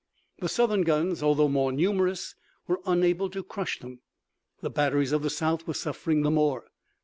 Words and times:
The 0.39 0.49
Southern 0.49 0.81
guns, 0.81 1.21
although 1.21 1.47
more 1.47 1.71
numerous, 1.71 2.33
were 2.65 2.79
unable 2.87 3.29
to 3.29 3.43
crush 3.43 3.77
them. 3.77 4.01
The 4.61 4.71
batteries 4.71 5.11
of 5.11 5.21
the 5.21 5.29
South 5.29 5.67
were 5.67 5.75
suffering 5.75 6.23
the 6.23 6.31
more. 6.31 6.65